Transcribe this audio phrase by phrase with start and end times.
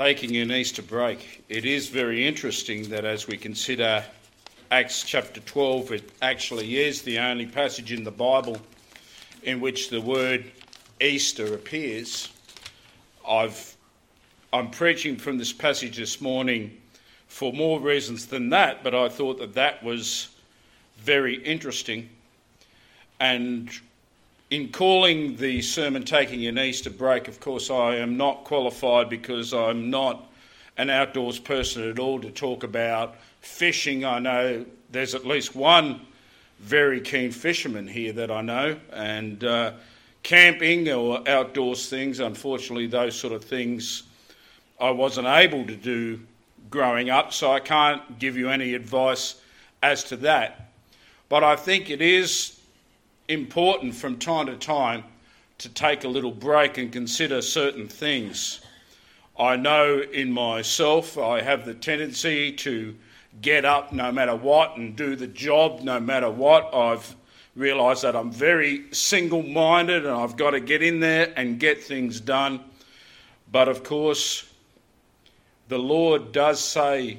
[0.00, 4.02] taking an Easter break, it is very interesting that as we consider
[4.70, 8.56] Acts chapter 12, it actually is the only passage in the Bible
[9.42, 10.50] in which the word
[11.02, 12.30] Easter appears.
[13.28, 13.76] I've,
[14.54, 16.80] I'm preaching from this passage this morning
[17.28, 20.28] for more reasons than that, but I thought that that was
[20.96, 22.08] very interesting.
[23.20, 23.70] And
[24.50, 29.54] in calling the sermon Taking an Easter Break, of course, I am not qualified because
[29.54, 30.28] I'm not
[30.76, 34.04] an outdoors person at all to talk about fishing.
[34.04, 36.00] I know there's at least one
[36.58, 39.72] very keen fisherman here that I know, and uh,
[40.24, 44.02] camping or outdoors things, unfortunately, those sort of things
[44.80, 46.20] I wasn't able to do
[46.70, 49.40] growing up, so I can't give you any advice
[49.82, 50.72] as to that.
[51.28, 52.59] But I think it is
[53.30, 55.04] important from time to time
[55.58, 58.60] to take a little break and consider certain things.
[59.38, 62.94] I know in myself I have the tendency to
[63.40, 66.74] get up no matter what and do the job no matter what.
[66.74, 67.14] I've
[67.54, 71.82] realised that I'm very single minded and I've got to get in there and get
[71.82, 72.60] things done.
[73.52, 74.50] But of course,
[75.68, 77.18] the Lord does say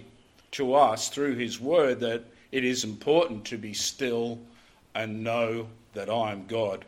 [0.52, 4.40] to us through His Word that it is important to be still
[4.94, 6.86] and know that I am God.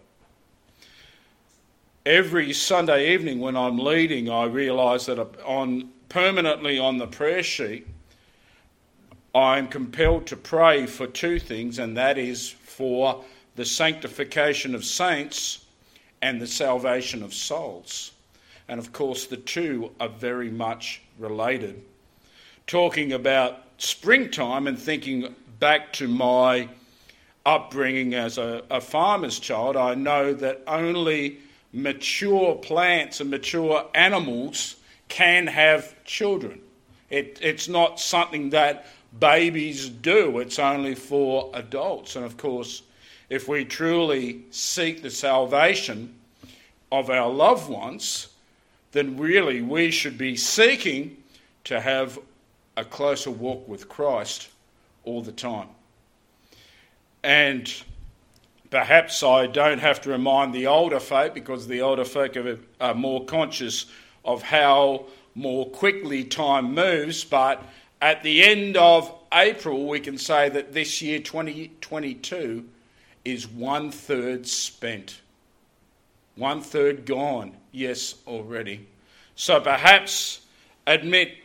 [2.05, 7.87] Every Sunday evening when I'm leading, I realise that on permanently on the prayer sheet,
[9.33, 13.23] I'm compelled to pray for two things, and that is for
[13.55, 15.65] the sanctification of saints
[16.21, 18.11] and the salvation of souls.
[18.67, 21.83] And of course, the two are very much related.
[22.67, 26.69] Talking about springtime and thinking back to my
[27.45, 31.39] upbringing as a, a farmer's child, I know that only
[31.71, 34.75] mature plants and mature animals
[35.09, 36.61] can have children.
[37.09, 38.85] It, it's not something that
[39.19, 42.15] babies do, it's only for adults.
[42.15, 42.83] And of course,
[43.29, 46.15] if we truly seek the salvation
[46.91, 48.29] of our loved ones,
[48.91, 51.17] then really we should be seeking
[51.65, 52.19] to have
[52.77, 54.49] a closer walk with Christ
[55.03, 55.67] all the time.
[57.23, 57.73] And
[58.69, 62.35] perhaps I don't have to remind the older folk because the older folk
[62.81, 63.85] are more conscious
[64.25, 67.23] of how more quickly time moves.
[67.23, 67.63] But
[68.01, 72.65] at the end of April, we can say that this year, 2022,
[73.23, 75.21] is one third spent.
[76.35, 78.87] One third gone, yes, already.
[79.35, 80.41] So perhaps
[80.85, 81.37] admit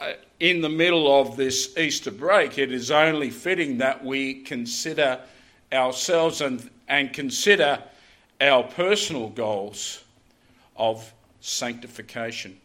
[0.00, 5.20] Uh, in the middle of this Easter break, it is only fitting that we consider
[5.70, 7.82] ourselves and, and consider
[8.40, 10.02] our personal goals
[10.76, 11.12] of
[11.42, 12.58] sanctification.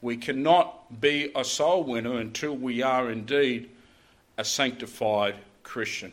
[0.00, 3.68] We cannot be a soul winner until we are indeed
[4.38, 5.34] a sanctified
[5.64, 6.12] Christian.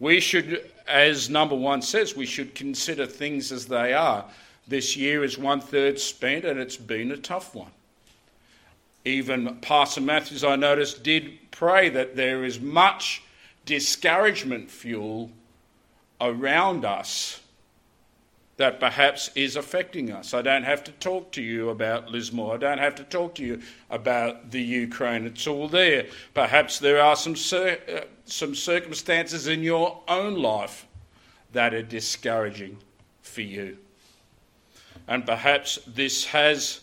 [0.00, 4.24] We should, as number one says, we should consider things as they are.
[4.66, 7.70] This year is one third spent and it's been a tough one.
[9.06, 13.22] Even Pastor Matthews, I noticed, did pray that there is much
[13.64, 15.30] discouragement fuel
[16.20, 17.40] around us
[18.56, 20.34] that perhaps is affecting us.
[20.34, 22.54] I don't have to talk to you about Lismore.
[22.54, 25.24] I don't have to talk to you about the Ukraine.
[25.24, 26.06] It's all there.
[26.34, 30.84] Perhaps there are some, cir- uh, some circumstances in your own life
[31.52, 32.76] that are discouraging
[33.22, 33.78] for you.
[35.06, 36.80] And perhaps this has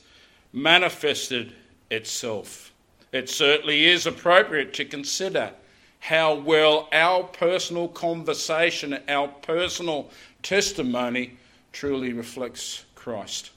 [0.53, 1.53] manifested
[1.93, 2.71] itself.
[3.11, 5.51] It certainly is appropriate to consider
[5.99, 10.09] how well our personal conversation, our personal
[10.41, 11.37] testimony
[11.71, 13.51] truly reflects Christ.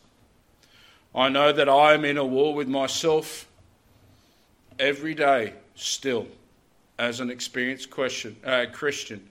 [1.14, 3.48] I know that I am in a war with myself
[4.78, 6.26] every day still
[6.98, 9.26] as an experienced question, uh, Christian.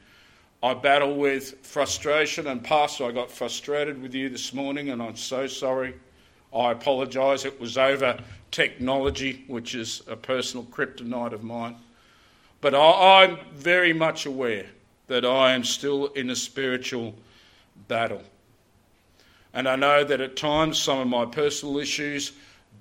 [0.63, 5.15] I battle with frustration, and Pastor, I got frustrated with you this morning, and I'm
[5.15, 5.93] so sorry.
[6.55, 7.45] I apologise.
[7.45, 8.17] It was over
[8.55, 11.75] technology, which is a personal kryptonite of mine.
[12.61, 14.65] But I, am very much aware
[15.07, 17.13] that I am still in a spiritual
[17.89, 18.23] battle.
[19.53, 22.31] And I know that at times some of my personal issues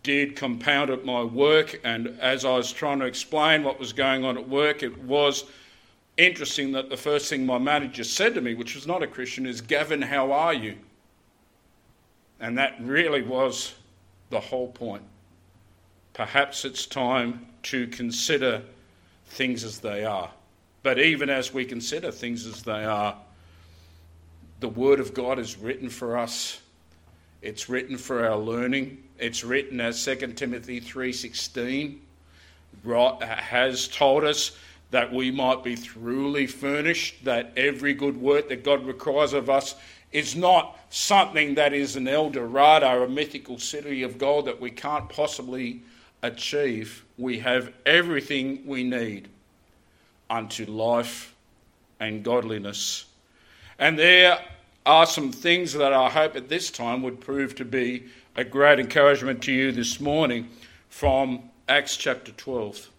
[0.05, 1.81] did compound at my work.
[1.83, 5.45] And as I was trying to explain what was going on at work, it was
[6.17, 9.45] interesting that the first thing my manager said to me, which was not a Christian,
[9.45, 10.77] is, Gavin, how are you?
[12.39, 13.75] And that really was
[14.31, 15.03] the whole point.
[16.15, 18.63] Perhaps it's time to consider
[19.27, 20.31] things as they are.
[20.85, 23.17] But even as we consider things as they are,
[24.61, 26.61] the Word of God is written for us.
[27.43, 29.03] It's written for our learning.
[29.19, 31.99] It's written as 2 Timothy 3:16
[32.87, 34.53] uh, has told us
[34.91, 39.75] that we might be truly furnished, that every good work that God requires of us
[40.13, 44.71] is not something that is an El Dorado, a mythical city of gold that we
[44.71, 45.83] can't possibly
[46.25, 47.05] achieve.
[47.19, 49.29] We have everything we need
[50.31, 51.35] unto life
[52.01, 53.05] and godliness.
[53.79, 54.39] And there
[54.87, 58.05] are some things that I hope at this time would prove to be
[58.37, 60.49] a great encouragement to you this morning
[60.89, 62.91] from Acts chapter 12.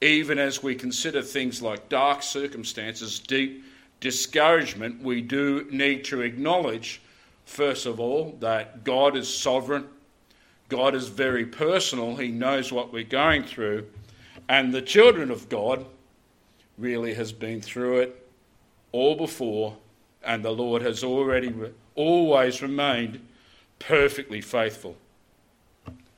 [0.00, 3.64] Even as we consider things like dark circumstances, deep
[4.00, 7.00] discouragement, we do need to acknowledge,
[7.46, 9.88] first of all, that God is sovereign,
[10.74, 13.86] God is very personal, He knows what we're going through,
[14.48, 15.86] and the children of God
[16.78, 18.28] really has been through it
[18.90, 19.76] all before
[20.24, 21.54] and the Lord has already
[21.94, 23.24] always remained
[23.78, 24.96] perfectly faithful.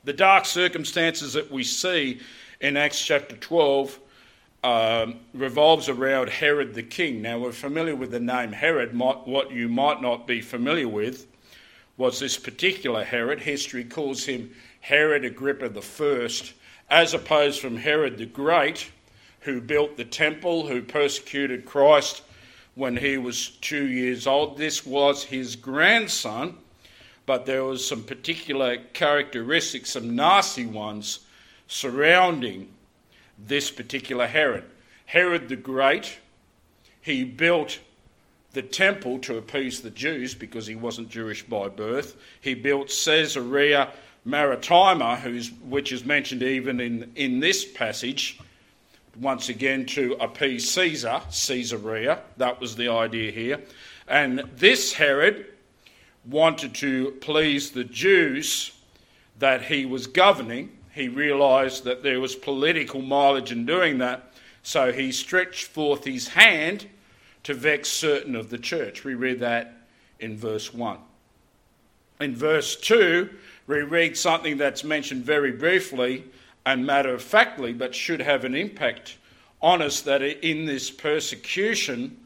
[0.05, 2.19] The dark circumstances that we see
[2.59, 3.99] in Acts chapter 12
[4.63, 7.21] um, revolves around Herod the king.
[7.21, 8.97] Now, we're familiar with the name Herod.
[8.97, 11.27] What you might not be familiar with
[11.97, 13.41] was this particular Herod.
[13.41, 16.29] History calls him Herod Agrippa I,
[16.89, 18.91] as opposed from Herod the Great,
[19.41, 22.21] who built the temple, who persecuted Christ
[22.75, 24.57] when he was two years old.
[24.57, 26.57] This was his grandson,
[27.25, 31.19] but there was some particular characteristics, some nasty ones,
[31.67, 32.69] surrounding
[33.37, 34.63] this particular Herod.
[35.07, 36.19] Herod the Great,
[37.01, 37.79] he built
[38.57, 42.17] the temple to appease the Jews because he wasn't Jewish by birth.
[42.41, 43.89] He built Caesarea
[44.25, 45.17] Maritima,
[45.69, 48.39] which is mentioned even in, in this passage,
[49.21, 52.21] once again to appease Caesar, Caesarea.
[52.37, 53.61] That was the idea here.
[54.07, 55.45] And this Herod
[56.25, 58.71] wanted to please the Jews
[59.37, 60.75] that he was governing.
[60.95, 64.33] He realised that there was political mileage in doing that,
[64.63, 66.87] so he stretched forth his hand
[67.47, 69.05] to vex certain of the church.
[69.05, 69.73] We read that
[70.19, 70.97] in verse 1.
[72.19, 73.29] In verse 2,
[73.67, 76.25] we read something that's mentioned very briefly
[76.65, 79.15] and matter of factly, but should have an impact
[79.61, 82.17] on us that in this persecution,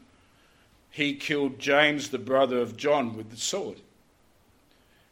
[0.90, 3.78] he killed James, the brother of John, with the sword.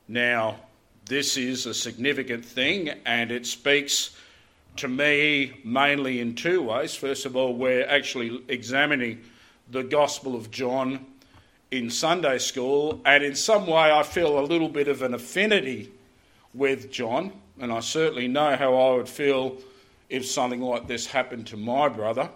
[0.08, 0.56] Now,
[1.04, 4.16] this is a significant thing, and it speaks
[4.74, 6.96] to me mainly in two ways.
[6.96, 9.20] First of all, we're actually examining
[9.70, 11.06] the Gospel of John
[11.70, 15.92] in Sunday school, and in some way, I feel a little bit of an affinity
[16.52, 19.58] with John and I certainly know how I would feel
[20.08, 22.30] if something like this happened to my brother.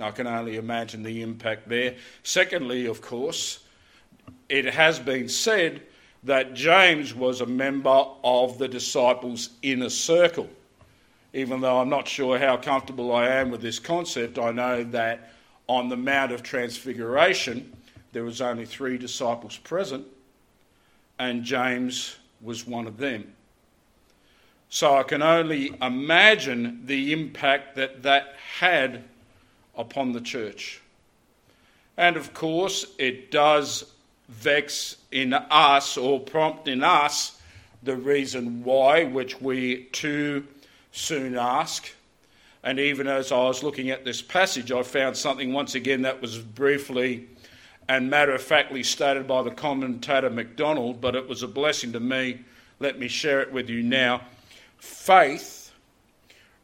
[0.00, 1.96] I can only imagine the impact there.
[2.22, 3.60] Secondly, of course,
[4.48, 5.82] it has been said
[6.24, 10.48] that James was a member of the disciples' inner circle.
[11.34, 15.30] Even though I'm not sure how comfortable I am with this concept, I know that
[15.70, 17.72] on the Mount of Transfiguration
[18.10, 20.04] there was only three disciples present,
[21.20, 23.32] and James was one of them.
[24.68, 29.04] So I can only imagine the impact that that had
[29.76, 30.80] upon the church.
[31.96, 33.92] And of course, it does
[34.28, 37.40] vex in us or prompt in us
[37.84, 40.48] the reason why, which we too
[40.90, 41.94] soon ask.
[42.62, 46.20] And even as I was looking at this passage, I found something once again that
[46.20, 47.28] was briefly
[47.88, 52.00] and matter of factly stated by the commentator MacDonald, but it was a blessing to
[52.00, 52.44] me.
[52.78, 54.22] Let me share it with you now.
[54.78, 55.72] Faith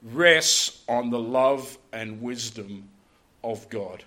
[0.02, 2.88] rests on the love and wisdom
[3.42, 4.04] of God.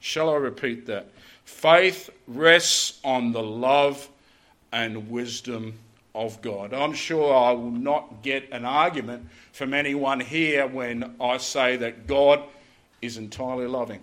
[0.00, 1.08] Shall I repeat that?
[1.44, 4.08] Faith rests on the love
[4.72, 5.74] and wisdom
[6.14, 6.74] of God.
[6.74, 12.06] I'm sure I will not get an argument from anyone here when I say that
[12.06, 12.42] God
[13.00, 14.00] is entirely loving.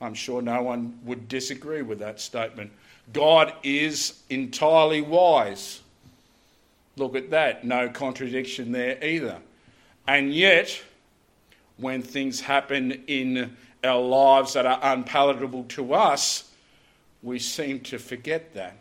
[0.00, 2.72] I'm sure no one would disagree with that statement.
[3.12, 5.80] God is entirely wise.
[6.96, 9.38] Look at that, no contradiction there either.
[10.08, 10.82] And yet,
[11.76, 16.50] when things happen in our lives that are unpalatable to us,
[17.22, 18.76] we seem to forget that.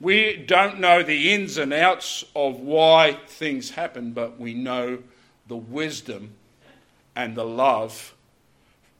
[0.00, 4.98] We don't know the ins and outs of why things happen, but we know
[5.48, 6.34] the wisdom
[7.16, 8.14] and the love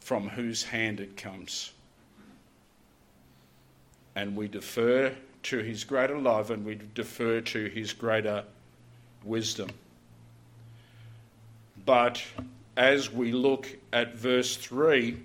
[0.00, 1.73] from whose hand it comes.
[4.17, 5.14] And we defer
[5.45, 8.43] to his greater love and we defer to his greater
[9.23, 9.71] wisdom.
[11.87, 12.21] But
[12.76, 15.17] as we look at verse 3,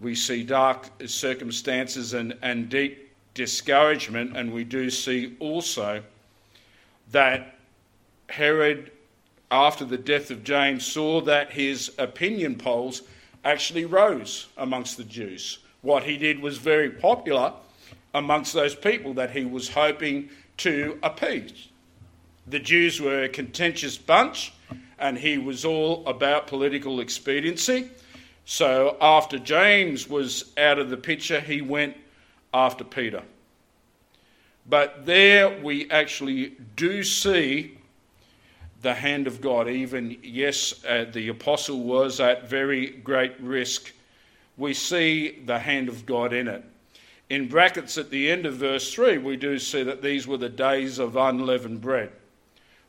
[0.00, 6.02] we see dark circumstances and, and deep discouragement, and we do see also
[7.10, 7.56] that
[8.28, 8.90] Herod,
[9.50, 13.02] after the death of James, saw that his opinion polls
[13.44, 15.58] actually rose amongst the Jews.
[15.82, 17.52] What he did was very popular
[18.14, 21.68] amongst those people that he was hoping to appease.
[22.46, 24.52] The Jews were a contentious bunch,
[24.98, 27.90] and he was all about political expediency.
[28.44, 31.96] So after James was out of the picture, he went
[32.52, 33.22] after Peter.
[34.68, 37.78] But there we actually do see
[38.82, 39.68] the hand of God.
[39.68, 43.92] Even, yes, uh, the apostle was at very great risk.
[44.56, 46.64] We see the hand of God in it.
[47.30, 50.48] In brackets at the end of verse 3, we do see that these were the
[50.48, 52.12] days of unleavened bread,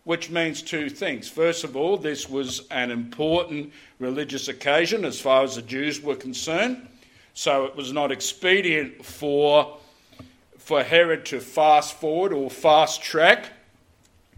[0.04, 1.30] which means two things.
[1.30, 6.16] First of all, this was an important religious occasion as far as the Jews were
[6.16, 6.90] concerned.
[7.34, 9.78] So it was not expedient for,
[10.58, 13.50] for Herod to fast forward or fast track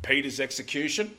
[0.01, 1.11] Peter's execution.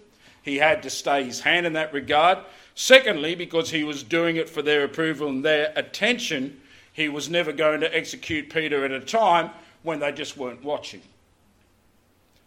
[0.43, 2.39] He had to stay his hand in that regard.
[2.75, 6.61] Secondly, because he was doing it for their approval and their attention,
[6.93, 9.51] he was never going to execute Peter at a time
[9.83, 11.03] when they just weren't watching.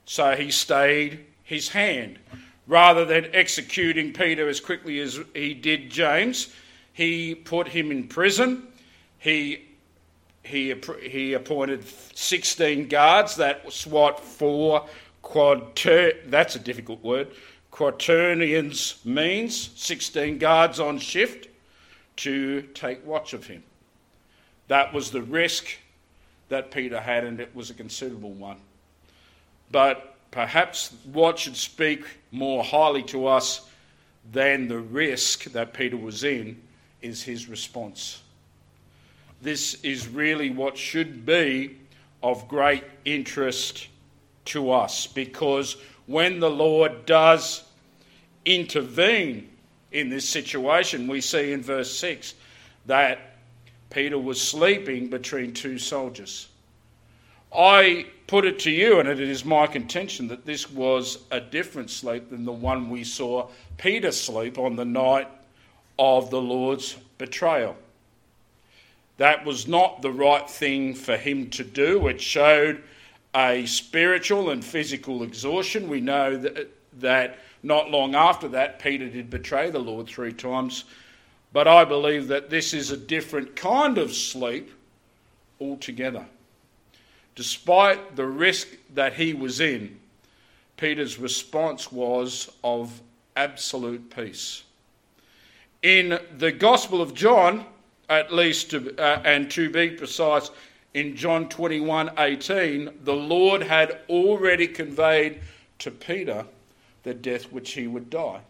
[0.06, 2.20] So he stayed his hand.
[2.68, 6.54] Rather than executing Peter as quickly as he did James,
[6.94, 8.68] he put him in prison.
[9.20, 9.68] He,
[10.44, 11.86] he, he appointed
[12.16, 13.36] 16 guards.
[13.36, 14.86] That was what four
[15.22, 17.28] quater, that's a difficult word,
[17.72, 21.48] quaternions means 16 guards on shift
[22.18, 23.64] to take watch of him.
[24.68, 25.68] That was the risk
[26.50, 28.58] that Peter had, and it was a considerable one.
[29.72, 33.68] But perhaps what should speak more highly to us
[34.32, 36.62] than the risk that Peter was in
[37.02, 38.22] is his response.
[39.42, 41.78] This is really what should be
[42.22, 43.88] of great interest
[44.46, 45.78] to us because
[46.08, 47.64] when the Lord does
[48.46, 49.50] intervene
[49.92, 52.34] in this situation, we see in verse 6
[52.88, 53.20] that
[53.90, 56.48] Peter was sleeping between two soldiers.
[57.56, 61.90] I put it to you, and it is my contention that this was a different
[61.90, 65.28] sleep than the one we saw Peter sleep on the night
[65.98, 67.76] of the Lord's betrayal.
[69.20, 72.08] That was not the right thing for him to do.
[72.08, 72.82] It showed
[73.36, 75.90] a spiritual and physical exhaustion.
[75.90, 76.70] We know that,
[77.02, 80.86] that not long after that, Peter did betray the Lord three times.
[81.52, 84.72] But I believe that this is a different kind of sleep
[85.60, 86.26] altogether.
[87.36, 90.00] Despite the risk that he was in,
[90.78, 93.02] Peter's response was of
[93.36, 94.64] absolute peace.
[95.82, 97.66] In the Gospel of John,
[98.10, 100.50] at least, to, uh, and to be precise,
[100.94, 105.40] in John 21 18, the Lord had already conveyed
[105.80, 106.46] to Peter
[107.04, 108.42] the death which he would die.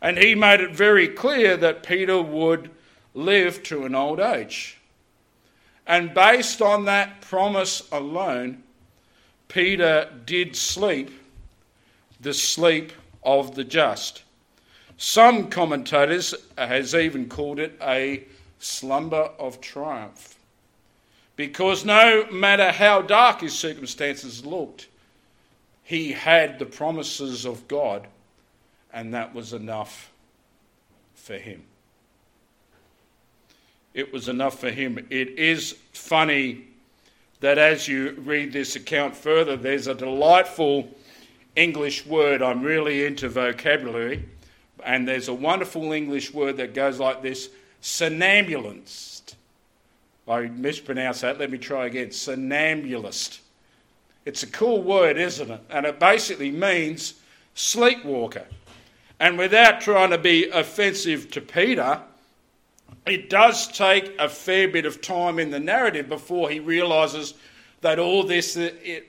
[0.00, 2.70] And he made it very clear that Peter would
[3.14, 4.78] live to an old age.
[5.86, 8.62] And based on that promise alone,
[9.48, 11.10] Peter did sleep
[12.20, 14.22] the sleep of the just.
[14.98, 18.24] Some commentators has even called it a
[18.58, 20.36] slumber of triumph.
[21.36, 24.88] Because no matter how dark his circumstances looked,
[25.84, 28.06] he had the promises of God,
[28.92, 30.10] and that was enough
[31.14, 31.62] for him.
[33.94, 34.98] It was enough for him.
[35.10, 36.64] It is funny
[37.40, 40.88] that as you read this account further, there's a delightful
[41.56, 42.42] English word.
[42.42, 44.24] I'm really into vocabulary.
[44.84, 47.50] And there's a wonderful English word that goes like this
[47.80, 49.08] somnambulance
[50.28, 51.38] I mispronounced that.
[51.38, 52.08] Let me try again.
[52.08, 53.40] Somnambulist.
[54.26, 55.60] It's a cool word, isn't it?
[55.70, 57.14] And it basically means
[57.54, 58.44] sleepwalker.
[59.20, 62.02] And without trying to be offensive to Peter,
[63.06, 67.34] it does take a fair bit of time in the narrative before he realizes
[67.80, 68.58] that all this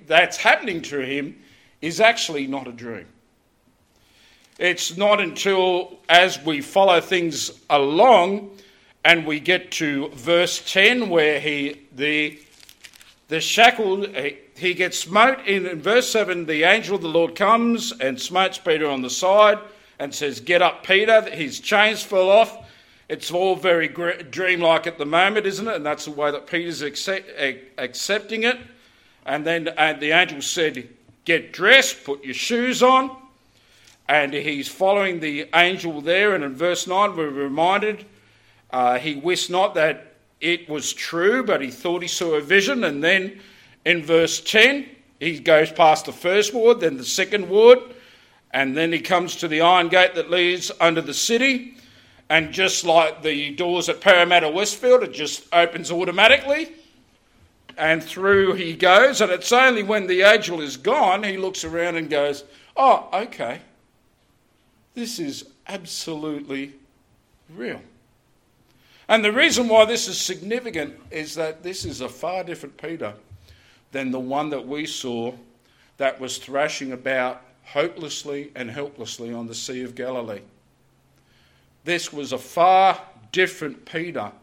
[0.07, 1.38] that's happening to him
[1.81, 3.05] is actually not a dream.
[4.59, 8.57] It's not until as we follow things along
[9.05, 12.41] and we get to verse 10 where he the
[13.29, 14.05] the shackle
[14.57, 18.57] he gets smote in, in verse 7 the angel of the lord comes and smites
[18.57, 19.59] peter on the side
[19.97, 21.21] and says get up peter.
[21.21, 22.69] His chains fall off.
[23.07, 25.75] It's all very dreamlike at the moment isn't it?
[25.77, 27.29] And that's the way that peter's accept,
[27.77, 28.57] accepting it.
[29.25, 30.89] And then the angel said
[31.23, 33.15] get dressed put your shoes on
[34.09, 38.05] and he's following the angel there and in verse 9 we're reminded
[38.71, 40.09] uh, he wist not that
[40.41, 42.83] it was true, but he thought he saw a vision.
[42.83, 43.39] And then
[43.85, 44.87] In verse 10,
[45.19, 47.79] he goes past the first ward, then the second ward,
[48.51, 51.75] and then he comes to the iron gate that leads under the city.
[52.29, 56.73] And just like the doors at Parramatta Westfield, it just opens automatically.
[57.77, 59.21] And through he goes.
[59.21, 62.43] And it's only when the angel is gone, he looks around and goes,
[62.75, 63.61] Oh, okay.
[64.99, 66.73] This is absolutely
[67.55, 67.79] real.
[69.07, 73.13] And the reason why this is significant is that this is a far different Peter
[73.93, 75.33] than the one that we saw
[75.99, 80.41] that was thrashing about hopelessly and helplessly on the Sea of Galilee.
[81.85, 82.99] This was a far
[83.31, 84.33] different Peter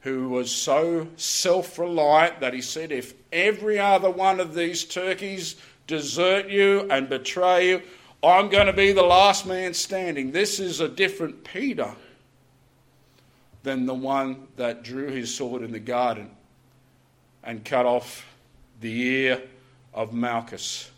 [0.00, 5.56] who was so self reliant that he said, If every other one of these turkeys
[5.86, 7.82] desert you and betray you,
[8.22, 10.32] I'm going to be the last man standing.
[10.32, 11.94] This is a different Peter
[13.62, 16.30] than the one that drew his sword in the garden
[17.42, 18.26] and cut off
[18.80, 19.42] the ear
[19.92, 20.90] of Malchus.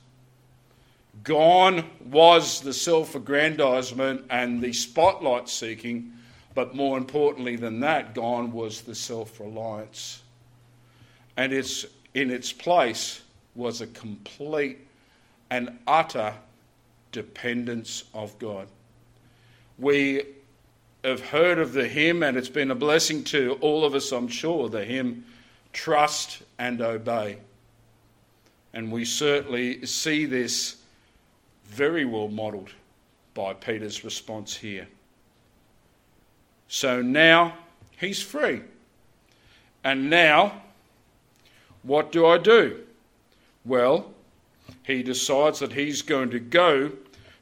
[1.25, 6.13] Gone was the self aggrandizement and the spotlight seeking,
[6.55, 10.23] but more importantly than that, gone was the self reliance.
[11.37, 13.23] And it's, in its place
[13.55, 14.79] was a complete
[15.51, 16.35] and utter
[17.13, 18.69] dependence of God.
[19.79, 20.23] We
[21.05, 24.29] have heard of the hymn, and it's been a blessing to all of us, I'm
[24.29, 25.25] sure, the hymn
[25.73, 27.39] Trust and Obey.
[28.73, 30.77] And we certainly see this
[31.67, 32.71] very well modelled
[33.35, 34.89] by Peter's response here.
[36.69, 37.55] So now
[37.97, 38.63] he's free.
[39.85, 40.63] And now,
[41.83, 42.81] what do I do?
[43.65, 44.13] Well,
[44.85, 46.93] he decides that he's going to go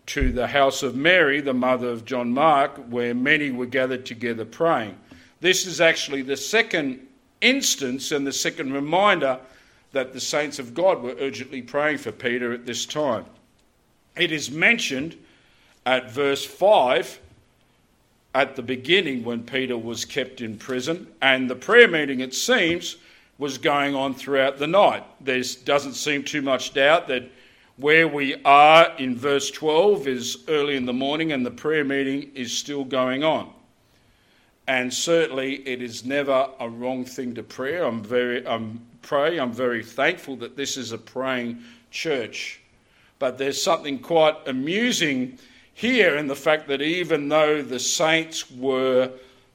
[0.06, 4.44] to the house of Mary, the mother of John Mark, where many were gathered together
[4.44, 4.96] praying.
[5.40, 7.06] This is actually the second
[7.40, 9.38] instance and the second reminder
[9.92, 13.24] that the saints of God were urgently praying for Peter at this time.
[14.16, 15.16] It is mentioned
[15.84, 17.20] at verse 5
[18.34, 22.96] at the beginning when Peter was kept in prison, and the prayer meeting, it seems,
[23.38, 25.04] was going on throughout the night.
[25.20, 27.30] There doesn't seem too much doubt that
[27.76, 32.30] where we are in verse 12 is early in the morning and the prayer meeting
[32.34, 33.52] is still going on.
[34.66, 37.78] And certainly it is never a wrong thing to pray.
[37.78, 39.38] I'm very I'm pray.
[39.38, 42.60] I'm very thankful that this is a praying church.
[43.18, 45.38] But there's something quite amusing
[45.74, 49.10] here in the fact that even though the saints were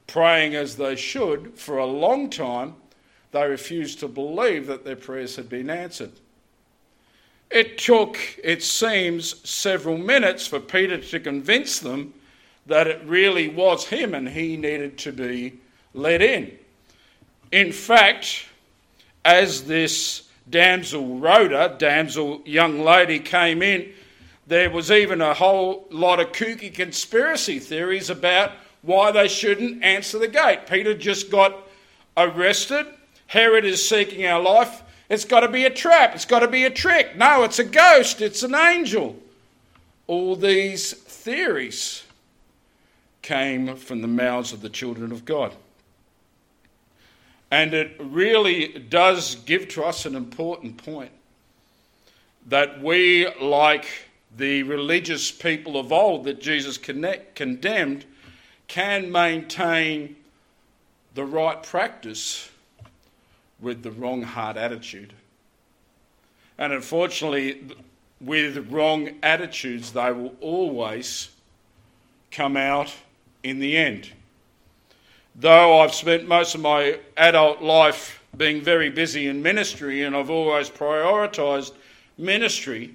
[0.07, 2.75] praying as they should for a long time,
[3.31, 6.11] they refused to believe that their prayers had been answered.
[7.49, 12.13] It took, it seems, several minutes for Peter to convince them
[12.65, 15.59] that it really was him and he needed to be
[15.93, 16.57] let in.
[17.51, 18.45] In fact,
[19.25, 23.91] as this damsel Rhoda, damsel young lady, came in,
[24.47, 30.17] there was even a whole lot of kooky conspiracy theories about why they shouldn't answer
[30.17, 30.67] the gate.
[30.67, 31.67] Peter just got
[32.17, 32.85] arrested.
[33.31, 34.83] Herod is seeking our life.
[35.07, 36.15] It's got to be a trap.
[36.15, 37.15] It's got to be a trick.
[37.15, 38.19] No, it's a ghost.
[38.19, 39.15] It's an angel.
[40.05, 42.03] All these theories
[43.21, 45.55] came from the mouths of the children of God.
[47.49, 51.13] And it really does give to us an important point
[52.49, 53.85] that we, like
[54.35, 58.03] the religious people of old that Jesus connect, condemned,
[58.67, 60.17] can maintain
[61.15, 62.50] the right practice
[63.61, 65.13] with the wrong heart attitude.
[66.57, 67.63] And unfortunately,
[68.19, 71.29] with wrong attitudes, they will always
[72.31, 72.93] come out
[73.43, 74.11] in the end
[75.35, 80.29] though I've spent most of my adult life being very busy in ministry and I've
[80.29, 81.73] always prioritised
[82.17, 82.93] ministry,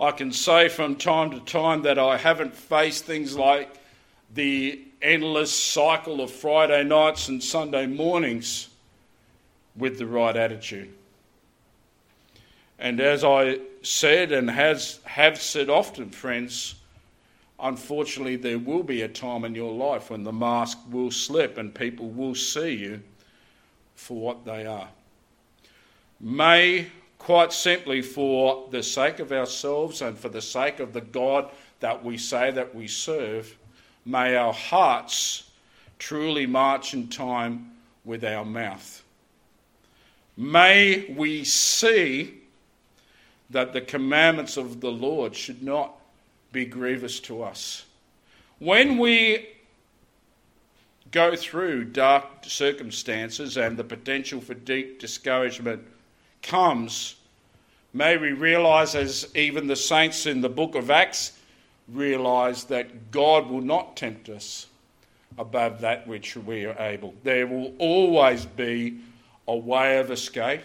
[0.00, 3.74] I can say from time to time that I haven't faced things like
[4.34, 8.68] the endless cycle of Friday nights and Sunday mornings
[9.76, 10.92] with the right attitude.
[12.78, 16.74] And as I said and has have said often, friends,
[17.60, 21.74] unfortunately, there will be a time in your life when the mask will slip and
[21.74, 23.00] people will see you
[23.94, 24.88] for what they are.
[26.20, 31.50] May, quite simply, for the sake of ourselves and for the sake of the God
[31.80, 33.56] that we say that we serve,
[34.04, 35.50] may our hearts
[35.98, 37.70] truly march in time
[38.04, 39.01] with our mouth.
[40.36, 42.34] May we see
[43.50, 45.94] that the commandments of the Lord should not
[46.52, 47.84] be grievous to us.
[48.58, 49.48] When we
[51.10, 55.82] go through dark circumstances and the potential for deep discouragement
[56.40, 57.16] comes,
[57.92, 61.38] may we realize, as even the saints in the book of Acts
[61.88, 64.66] realize, that God will not tempt us
[65.36, 67.14] above that which we are able.
[67.22, 68.98] There will always be
[69.48, 70.62] a way of escape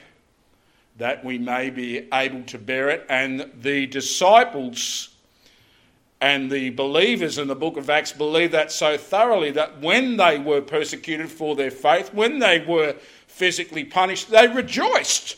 [0.98, 3.06] that we may be able to bear it.
[3.10, 5.10] And the disciples
[6.20, 10.40] and the believers in the book of Acts believe that so thoroughly that when they
[10.40, 12.96] were persecuted for their faith, when they were
[13.28, 15.38] physically punished, they rejoiced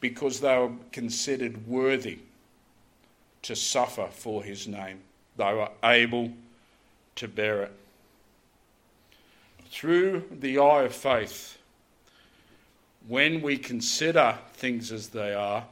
[0.00, 2.18] because they were considered worthy
[3.42, 5.00] to suffer for his name.
[5.36, 6.32] They were able
[7.16, 7.72] to bear it.
[9.70, 11.58] Through the eye of faith,
[13.08, 15.66] when we consider things as they are,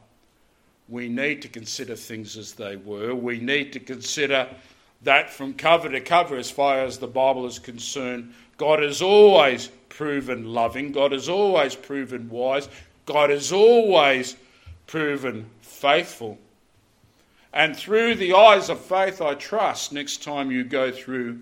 [0.89, 3.15] we need to consider things as they were.
[3.15, 4.49] We need to consider
[5.03, 9.69] that from cover to cover, as far as the Bible is concerned, God has always
[9.89, 12.69] proven loving, God has always proven wise,
[13.07, 14.37] God has always
[14.87, 16.39] proven faithful.
[17.53, 21.41] And through the eyes of faith, I trust, next time you go through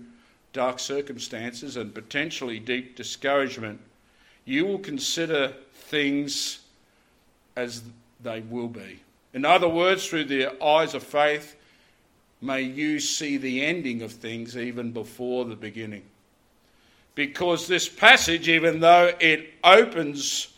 [0.53, 3.79] dark circumstances and potentially deep discouragement,
[4.47, 6.61] you will consider things
[7.57, 7.83] as
[8.23, 9.01] they will be.
[9.33, 11.55] In other words, through the eyes of faith,
[12.41, 16.03] may you see the ending of things even before the beginning.
[17.13, 20.53] Because this passage, even though it opens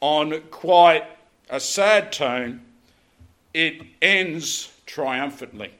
[0.00, 1.04] on quite
[1.48, 2.60] a sad tone,
[3.54, 5.72] it ends triumphantly.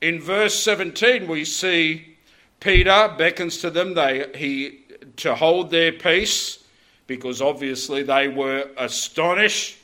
[0.00, 2.16] In verse 17, we see
[2.60, 4.80] Peter beckons to them they, he,
[5.18, 6.64] to hold their peace
[7.06, 9.78] because obviously they were astonished.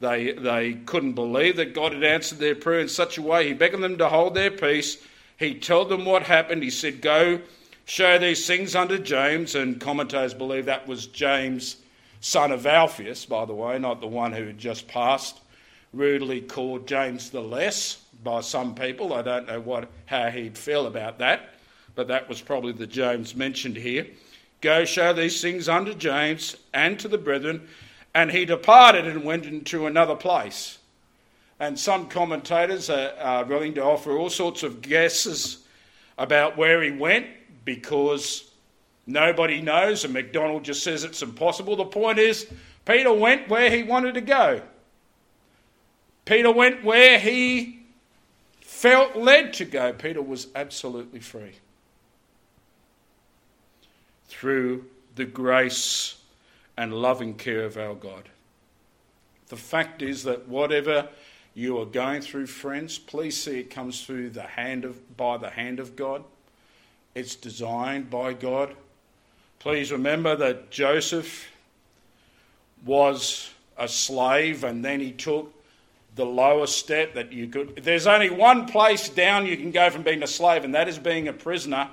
[0.00, 3.48] They, they couldn't believe that God had answered their prayer in such a way.
[3.48, 4.98] He beckoned them to hold their peace.
[5.38, 6.62] He told them what happened.
[6.62, 7.40] He said, Go
[7.84, 9.54] show these things unto James.
[9.54, 11.76] And commentators believe that was James,
[12.20, 15.40] son of Alphaeus, by the way, not the one who had just passed,
[15.92, 19.12] rudely called James the Less by some people.
[19.12, 21.50] I don't know what, how he'd feel about that,
[21.94, 24.06] but that was probably the James mentioned here.
[24.62, 27.68] Go show these things unto James and to the brethren.
[28.14, 30.78] And he departed and went into another place.
[31.58, 35.66] And some commentators are, are willing to offer all sorts of guesses
[36.16, 37.26] about where he went
[37.64, 38.50] because
[39.06, 41.76] nobody knows, and MacDonald just says it's impossible.
[41.76, 42.46] The point is,
[42.84, 44.62] Peter went where he wanted to go.
[46.24, 47.80] Peter went where he
[48.60, 49.92] felt led to go.
[49.92, 51.52] Peter was absolutely free
[54.32, 56.16] through the grace
[56.76, 58.28] and loving care of our God.
[59.48, 61.08] The fact is that whatever
[61.54, 65.50] you are going through, friends, please see it comes through the hand of by the
[65.50, 66.24] hand of God.
[67.14, 68.74] It's designed by God.
[69.58, 71.50] Please remember that Joseph
[72.86, 75.52] was a slave and then he took
[76.14, 77.76] the lowest step that you could.
[77.76, 80.98] There's only one place down you can go from being a slave, and that is
[80.98, 81.88] being a prisoner.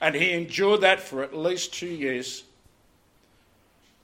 [0.00, 2.44] And he endured that for at least two years.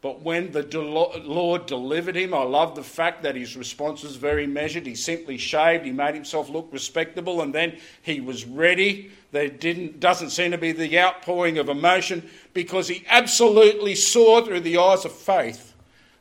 [0.03, 4.47] But when the Lord delivered him, I love the fact that his response was very
[4.47, 4.87] measured.
[4.87, 9.11] He simply shaved, he made himself look respectable, and then he was ready.
[9.31, 14.61] There didn't, doesn't seem to be the outpouring of emotion because he absolutely saw through
[14.61, 15.75] the eyes of faith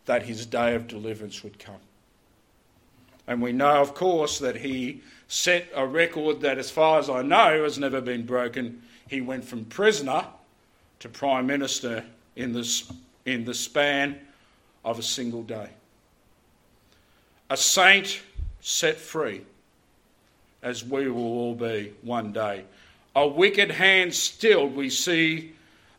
[0.07, 1.79] that his day of deliverance would come.
[3.27, 7.21] And we know, of course, that he set a record that, as far as I
[7.21, 10.25] know, has never been broken he went from prisoner
[10.99, 12.83] to prime minister in the,
[13.25, 14.19] in the span
[14.85, 15.69] of a single day.
[17.49, 18.21] A saint
[18.61, 19.41] set free,
[20.61, 22.63] as we will all be one day.
[23.15, 24.75] A wicked hand stilled.
[24.75, 25.53] We see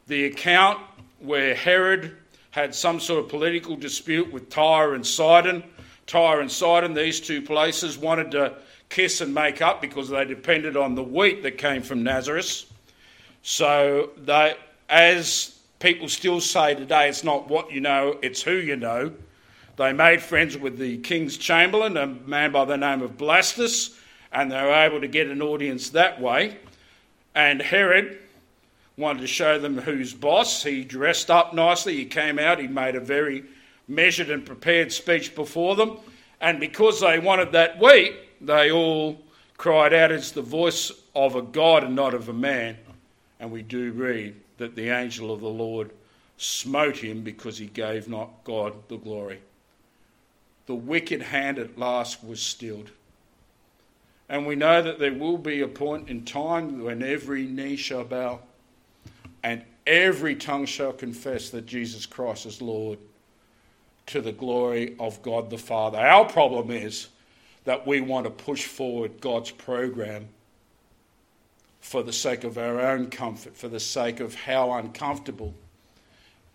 [0.06, 0.78] the account
[1.18, 2.16] where Herod
[2.52, 5.64] had some sort of political dispute with Tyre and Sidon.
[6.06, 8.54] Tyre and Sidon, these two places, wanted to
[8.88, 12.69] kiss and make up because they depended on the wheat that came from Nazareth.
[13.42, 14.54] So they,
[14.88, 19.12] as people still say today, it's not what you know, it's who you know.
[19.76, 23.96] They made friends with the king's chamberlain, a man by the name of Blastus,
[24.32, 26.58] and they were able to get an audience that way.
[27.34, 28.18] And Herod
[28.98, 30.62] wanted to show them who's boss.
[30.62, 33.44] He dressed up nicely, he came out, he made a very
[33.88, 35.98] measured and prepared speech before them.
[36.40, 39.20] And because they wanted that wheat, they all
[39.56, 42.76] cried out, It's the voice of a God and not of a man.
[43.40, 45.90] And we do read that the angel of the Lord
[46.36, 49.40] smote him because he gave not God the glory.
[50.66, 52.90] The wicked hand at last was stilled.
[54.28, 58.04] And we know that there will be a point in time when every knee shall
[58.04, 58.40] bow
[59.42, 62.98] and every tongue shall confess that Jesus Christ is Lord
[64.06, 65.98] to the glory of God the Father.
[65.98, 67.08] Our problem is
[67.64, 70.28] that we want to push forward God's program
[71.80, 75.54] for the sake of our own comfort, for the sake of how uncomfortable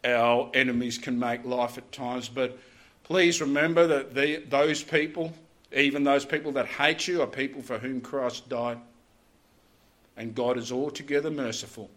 [0.04, 2.30] our enemies can make life at times.
[2.30, 2.58] But
[3.04, 5.34] please remember that the, those people,
[5.76, 8.78] even those people that hate you, are people for whom Christ died.
[10.16, 11.90] And God is altogether merciful.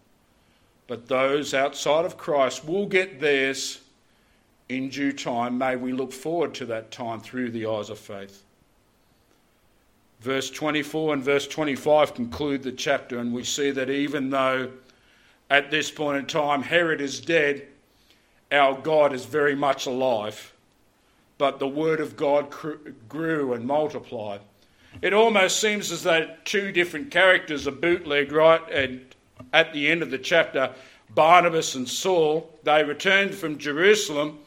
[0.87, 3.79] But those outside of Christ will get theirs
[4.67, 5.57] in due time.
[5.57, 8.43] May we look forward to that time through the eyes of faith.
[10.19, 14.69] Verse 24 and verse 25 conclude the chapter, and we see that even though
[15.49, 17.67] at this point in time Herod is dead,
[18.51, 20.53] our God is very much alive.
[21.37, 22.53] But the word of God
[23.07, 24.41] grew and multiplied.
[25.01, 29.05] It almost seems as though two different characters are bootlegged right and
[29.53, 30.73] at the end of the chapter
[31.11, 32.53] Barnabas and Saul.
[32.63, 34.39] They returned from Jerusalem.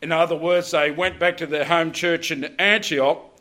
[0.00, 3.31] In other words, they went back to their home church in Antioch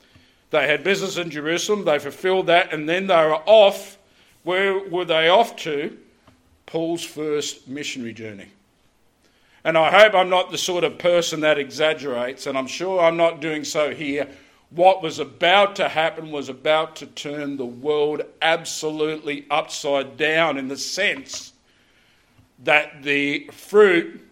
[0.51, 3.97] they had business in Jerusalem, they fulfilled that, and then they were off.
[4.43, 5.97] Where were they off to?
[6.65, 8.47] Paul's first missionary journey.
[9.63, 13.17] And I hope I'm not the sort of person that exaggerates, and I'm sure I'm
[13.17, 14.27] not doing so here.
[14.71, 20.67] What was about to happen was about to turn the world absolutely upside down in
[20.67, 21.53] the sense
[22.63, 24.25] that the fruit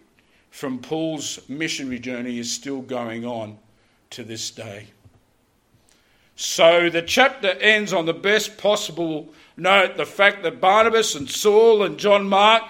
[0.50, 3.58] from Paul's missionary journey is still going on
[4.10, 4.86] to this day.
[6.36, 11.82] So the chapter ends on the best possible note the fact that Barnabas and Saul
[11.82, 12.64] and John Mark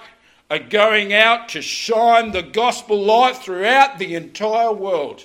[0.50, 5.24] are going out to shine the gospel light throughout the entire world.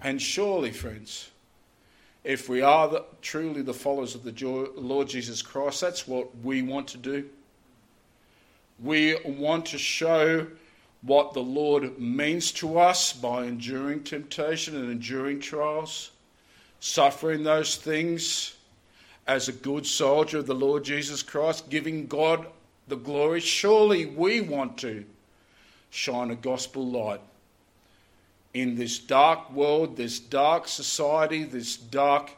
[0.00, 1.30] And surely, friends,
[2.24, 6.62] if we are the, truly the followers of the Lord Jesus Christ, that's what we
[6.62, 7.28] want to do.
[8.82, 10.46] We want to show
[11.02, 16.10] what the Lord means to us by enduring temptation and enduring trials
[16.86, 18.54] suffering those things
[19.26, 22.46] as a good soldier of the Lord Jesus Christ, giving God
[22.86, 23.40] the glory.
[23.40, 25.04] Surely we want to
[25.90, 27.20] shine a gospel light
[28.54, 32.30] in this dark world, this dark society, this dark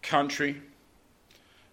[0.00, 0.62] country.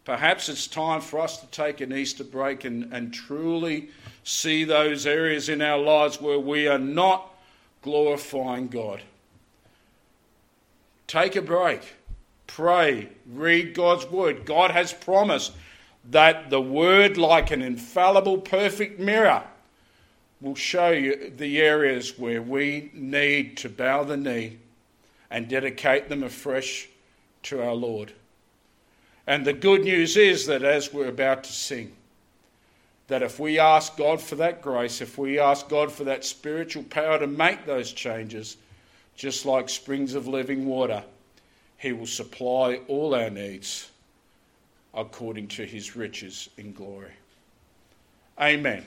[0.03, 3.89] Perhaps it's time for us to take an Easter break and, and truly
[4.23, 7.31] see those areas in our lives where we are not
[7.83, 9.01] glorifying God.
[11.05, 11.81] Take a break.
[12.49, 13.09] Pray.
[13.27, 14.43] Read God's word.
[14.43, 15.53] God has promised
[16.09, 19.43] that the word, like an infallible, perfect mirror,
[20.41, 24.57] will show you the areas where we need to bow the knee
[25.29, 26.89] and dedicate them afresh
[27.43, 28.13] to our Lord.
[29.27, 31.91] And the good news is that as we're about to sing,
[33.09, 36.83] that if we ask God for that grace, if we ask God for that spiritual
[36.83, 38.57] power to make those changes,
[39.15, 41.03] just like springs of living water,
[41.79, 43.89] He will supply all our needs
[44.93, 47.13] according to His riches in glory.
[48.39, 48.85] Amen.